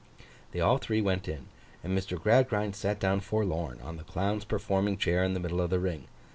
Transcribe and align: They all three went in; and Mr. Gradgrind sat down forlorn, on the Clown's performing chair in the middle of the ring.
They 0.51 0.59
all 0.59 0.79
three 0.79 0.99
went 0.99 1.27
in; 1.27 1.45
and 1.83 1.95
Mr. 1.95 2.19
Gradgrind 2.19 2.75
sat 2.75 2.99
down 2.99 3.19
forlorn, 3.19 3.79
on 3.83 3.97
the 3.97 4.03
Clown's 4.03 4.45
performing 4.45 4.97
chair 4.97 5.23
in 5.23 5.35
the 5.35 5.39
middle 5.39 5.61
of 5.61 5.69
the 5.69 5.77
ring. 5.77 6.07